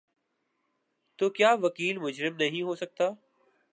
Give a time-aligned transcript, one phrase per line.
[1.19, 3.09] تو کیا وکیل مجرم نہیں ہو سکتا؟